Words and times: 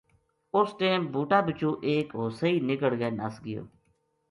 اُس 0.57 0.69
ٹیم 0.79 1.01
بوٹا 1.13 1.39
بِچو 1.45 1.69
ایک 1.87 2.07
ہو 2.17 2.23
سئی 2.39 2.55
نِکڑ 2.67 2.91
کے 2.99 3.09
نس 3.17 3.35
گیو 3.45 3.63